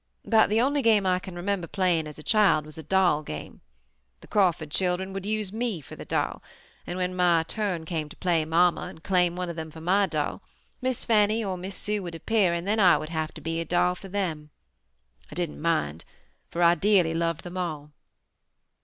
"About 0.25 0.49
the 0.49 0.59
only 0.59 0.81
game 0.81 1.05
I 1.05 1.19
can 1.19 1.35
remember 1.35 1.67
playing 1.67 2.07
as 2.07 2.17
a 2.17 2.23
child 2.23 2.65
was 2.65 2.79
a 2.79 2.81
doll 2.81 3.21
game. 3.21 3.61
The 4.21 4.27
Crawford 4.27 4.71
children 4.71 5.13
would 5.13 5.27
use 5.27 5.53
me 5.53 5.79
for 5.79 5.95
the 5.95 6.05
doll, 6.05 6.41
and 6.87 6.99
then 6.99 7.11
when 7.11 7.15
my 7.15 7.43
turn 7.43 7.85
came 7.85 8.09
to 8.09 8.15
play 8.17 8.43
mamma 8.43 8.87
and 8.87 9.03
claim 9.03 9.35
one 9.35 9.47
of 9.47 9.55
them 9.55 9.69
for 9.69 9.79
my 9.79 10.07
doll, 10.07 10.41
Miss 10.81 11.05
Fanny 11.05 11.43
or 11.43 11.55
Miss 11.55 11.75
Sue 11.75 12.01
would 12.01 12.15
appear 12.15 12.51
and 12.51 12.67
then 12.67 12.79
I 12.79 12.97
would 12.97 13.09
have 13.09 13.31
to 13.35 13.41
be 13.41 13.59
a 13.59 13.63
doll 13.65 13.93
for 13.93 14.07
them. 14.07 14.49
I 15.31 15.35
didn't 15.35 15.61
mind, 15.61 16.03
for 16.49 16.63
I 16.63 16.73
dearly 16.73 17.13
loved 17.13 17.43
them 17.43 17.57
all. 17.59 17.91